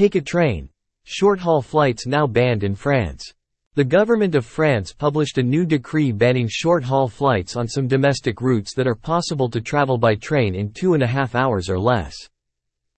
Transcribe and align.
Take 0.00 0.14
a 0.14 0.22
train. 0.22 0.70
Short-haul 1.04 1.60
flights 1.60 2.06
now 2.06 2.26
banned 2.26 2.64
in 2.64 2.74
France. 2.74 3.34
The 3.74 3.84
government 3.84 4.34
of 4.34 4.46
France 4.46 4.94
published 4.94 5.36
a 5.36 5.42
new 5.42 5.66
decree 5.66 6.10
banning 6.10 6.48
short-haul 6.48 7.06
flights 7.06 7.54
on 7.54 7.68
some 7.68 7.86
domestic 7.86 8.40
routes 8.40 8.72
that 8.76 8.86
are 8.86 8.94
possible 8.94 9.50
to 9.50 9.60
travel 9.60 9.98
by 9.98 10.14
train 10.14 10.54
in 10.54 10.72
two 10.72 10.94
and 10.94 11.02
a 11.02 11.06
half 11.06 11.34
hours 11.34 11.68
or 11.68 11.78
less. 11.78 12.16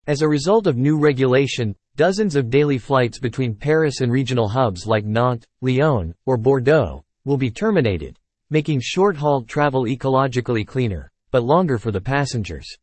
As 0.07 0.23
a 0.23 0.29
result 0.29 0.69
of 0.69 0.77
new 0.77 0.97
regulation, 0.97 1.75
dozens 1.97 2.37
of 2.37 2.51
daily 2.51 2.79
flights 2.79 3.19
between 3.19 3.57
Paris 3.57 4.01
and 4.01 4.13
regional 4.13 4.47
hubs 4.47 4.87
like 4.87 5.05
Nantes, 5.05 5.45
Lyon, 5.61 6.15
or 6.25 6.37
Bordeaux 6.37 7.05
will 7.25 7.37
be 7.37 7.51
terminated, 7.51 8.17
making 8.51 8.79
short-haul 8.81 9.43
travel 9.43 9.87
ecologically 9.87 10.65
cleaner, 10.65 11.11
but 11.33 11.43
longer 11.43 11.79
for 11.79 11.91
the 11.91 12.01
passengers. 12.01 12.77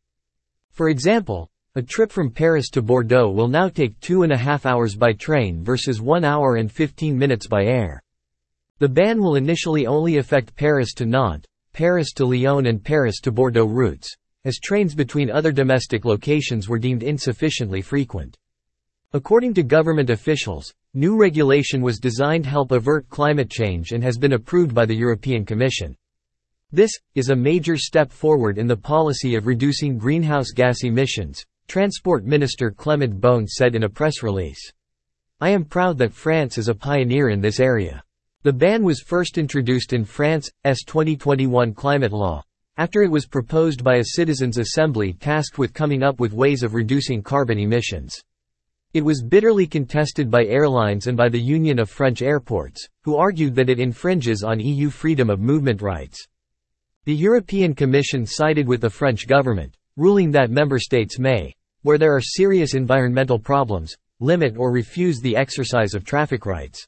For 0.72 0.90
example, 0.90 1.50
a 1.76 1.82
trip 1.82 2.10
from 2.10 2.32
Paris 2.32 2.68
to 2.68 2.82
Bordeaux 2.82 3.30
will 3.30 3.46
now 3.46 3.68
take 3.68 3.98
two 4.00 4.24
and 4.24 4.32
a 4.32 4.36
half 4.36 4.66
hours 4.66 4.96
by 4.96 5.12
train 5.12 5.62
versus 5.62 6.00
one 6.00 6.24
hour 6.24 6.56
and 6.56 6.70
15 6.70 7.16
minutes 7.16 7.46
by 7.46 7.62
air. 7.62 8.02
The 8.80 8.88
ban 8.88 9.22
will 9.22 9.36
initially 9.36 9.86
only 9.86 10.16
affect 10.16 10.56
Paris 10.56 10.92
to 10.94 11.06
Nantes, 11.06 11.46
Paris 11.72 12.12
to 12.14 12.24
Lyon 12.26 12.66
and 12.66 12.82
Paris 12.82 13.20
to 13.20 13.30
Bordeaux 13.30 13.66
routes, 13.66 14.12
as 14.44 14.58
trains 14.58 14.96
between 14.96 15.30
other 15.30 15.52
domestic 15.52 16.04
locations 16.04 16.68
were 16.68 16.78
deemed 16.80 17.04
insufficiently 17.04 17.82
frequent. 17.82 18.36
According 19.12 19.54
to 19.54 19.62
government 19.62 20.10
officials, 20.10 20.74
new 20.94 21.16
regulation 21.16 21.82
was 21.82 22.00
designed 22.00 22.44
to 22.44 22.50
help 22.50 22.72
avert 22.72 23.08
climate 23.10 23.48
change 23.48 23.92
and 23.92 24.02
has 24.02 24.18
been 24.18 24.32
approved 24.32 24.74
by 24.74 24.86
the 24.86 24.96
European 24.96 25.44
Commission. 25.44 25.94
This 26.72 26.90
is 27.14 27.30
a 27.30 27.36
major 27.36 27.76
step 27.76 28.10
forward 28.10 28.58
in 28.58 28.66
the 28.66 28.76
policy 28.76 29.36
of 29.36 29.46
reducing 29.46 29.98
greenhouse 29.98 30.50
gas 30.52 30.82
emissions, 30.82 31.44
Transport 31.70 32.24
Minister 32.24 32.72
Clement 32.72 33.20
Beaune 33.20 33.46
said 33.46 33.76
in 33.76 33.84
a 33.84 33.88
press 33.88 34.24
release. 34.24 34.72
I 35.40 35.50
am 35.50 35.64
proud 35.64 35.98
that 35.98 36.12
France 36.12 36.58
is 36.58 36.66
a 36.66 36.74
pioneer 36.74 37.28
in 37.28 37.40
this 37.40 37.60
area. 37.60 38.02
The 38.42 38.52
ban 38.52 38.82
was 38.82 39.04
first 39.06 39.38
introduced 39.38 39.92
in 39.92 40.04
France's 40.04 40.82
2021 40.84 41.72
climate 41.74 42.10
law, 42.10 42.42
after 42.76 43.04
it 43.04 43.10
was 43.12 43.24
proposed 43.24 43.84
by 43.84 43.98
a 43.98 44.04
citizens' 44.04 44.58
assembly 44.58 45.12
tasked 45.12 45.58
with 45.58 45.72
coming 45.72 46.02
up 46.02 46.18
with 46.18 46.32
ways 46.32 46.64
of 46.64 46.74
reducing 46.74 47.22
carbon 47.22 47.60
emissions. 47.60 48.20
It 48.92 49.04
was 49.04 49.22
bitterly 49.22 49.68
contested 49.68 50.28
by 50.28 50.46
airlines 50.46 51.06
and 51.06 51.16
by 51.16 51.28
the 51.28 51.40
Union 51.40 51.78
of 51.78 51.88
French 51.88 52.20
Airports, 52.20 52.84
who 53.04 53.14
argued 53.14 53.54
that 53.54 53.70
it 53.70 53.78
infringes 53.78 54.42
on 54.42 54.58
EU 54.58 54.90
freedom 54.90 55.30
of 55.30 55.38
movement 55.38 55.82
rights. 55.82 56.26
The 57.04 57.14
European 57.14 57.76
Commission 57.76 58.26
sided 58.26 58.66
with 58.66 58.80
the 58.80 58.90
French 58.90 59.28
government, 59.28 59.76
ruling 59.96 60.32
that 60.32 60.50
member 60.50 60.80
states 60.80 61.18
may, 61.18 61.54
where 61.82 61.98
there 61.98 62.14
are 62.14 62.20
serious 62.20 62.74
environmental 62.74 63.38
problems, 63.38 63.96
limit 64.20 64.56
or 64.56 64.70
refuse 64.70 65.20
the 65.20 65.36
exercise 65.36 65.94
of 65.94 66.04
traffic 66.04 66.44
rights. 66.46 66.86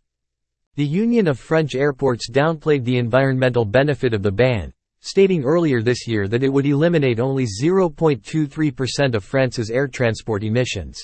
The 0.77 0.84
Union 0.84 1.29
of 1.29 1.39
French 1.39 1.75
Airports 1.75 2.31
downplayed 2.31 2.84
the 2.84 2.99
environmental 2.99 3.65
benefit 3.65 4.15
of 4.15 4.23
the 4.23 4.33
ban, 4.33 4.73
stating 5.01 5.45
earlier 5.45 5.83
this 5.83 6.07
year 6.07 6.29
that 6.29 6.43
it 6.43 6.49
would 6.49 6.67
eliminate 6.67 7.21
only 7.21 7.45
0.23% 7.45 9.15
of 9.15 9.25
France's 9.25 9.71
air 9.71 9.89
transport 9.89 10.45
emissions. 10.45 11.01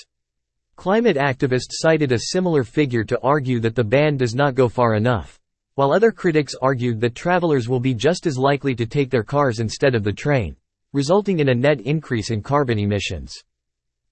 Climate 0.75 1.17
activists 1.17 1.73
cited 1.73 2.11
a 2.11 2.19
similar 2.31 2.63
figure 2.63 3.03
to 3.03 3.19
argue 3.21 3.59
that 3.59 3.75
the 3.75 3.83
ban 3.83 4.15
does 4.15 4.33
not 4.33 4.55
go 4.55 4.69
far 4.69 4.95
enough, 4.95 5.37
while 5.75 5.91
other 5.91 6.11
critics 6.11 6.55
argued 6.61 7.01
that 7.01 7.15
travelers 7.15 7.67
will 7.67 7.79
be 7.79 7.93
just 7.93 8.25
as 8.25 8.37
likely 8.37 8.73
to 8.73 8.85
take 8.85 9.09
their 9.09 9.23
cars 9.23 9.59
instead 9.59 9.95
of 9.95 10.03
the 10.03 10.13
train, 10.13 10.55
resulting 10.93 11.39
in 11.39 11.49
a 11.49 11.53
net 11.53 11.81
increase 11.81 12.31
in 12.31 12.41
carbon 12.41 12.79
emissions. 12.79 13.43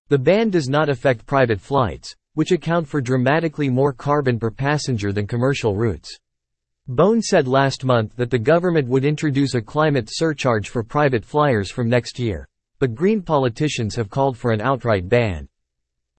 The 0.10 0.18
ban 0.18 0.50
does 0.50 0.70
not 0.70 0.88
affect 0.88 1.26
private 1.26 1.60
flights, 1.60 2.16
which 2.34 2.54
account 2.54 2.88
for 2.88 3.02
dramatically 3.02 3.68
more 3.68 3.92
carbon 3.92 4.40
per 4.40 4.50
passenger 4.50 5.12
than 5.12 5.28
commercial 5.28 5.76
routes. 5.76 6.18
Beaune 6.88 7.22
said 7.22 7.46
last 7.46 7.84
month 7.84 8.16
that 8.16 8.30
the 8.30 8.40
government 8.40 8.88
would 8.88 9.04
introduce 9.04 9.54
a 9.54 9.62
climate 9.62 10.08
surcharge 10.10 10.70
for 10.70 10.82
private 10.82 11.26
flyers 11.26 11.70
from 11.70 11.90
next 11.90 12.20
year, 12.20 12.48
but 12.80 12.96
Green 12.96 13.22
politicians 13.22 13.96
have 13.96 14.10
called 14.10 14.38
for 14.38 14.54
an 14.54 14.62
outright 14.62 15.10
ban. 15.10 15.50